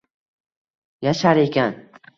[1.09, 1.81] Yashar ekan